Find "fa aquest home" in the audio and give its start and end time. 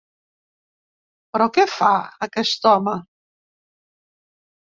1.73-2.97